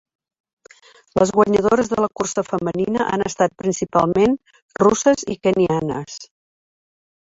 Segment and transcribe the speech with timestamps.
[1.21, 4.37] Les guanyadores de la cursa femenina han estat principalment
[4.85, 6.23] russes i kenyanes.